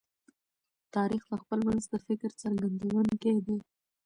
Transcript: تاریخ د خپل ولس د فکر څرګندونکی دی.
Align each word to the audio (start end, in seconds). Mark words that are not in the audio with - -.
تاریخ 0.95 1.23
د 1.31 1.33
خپل 1.41 1.59
ولس 1.67 1.85
د 1.93 1.95
فکر 2.07 2.29
څرګندونکی 2.41 3.35
دی. 3.45 3.57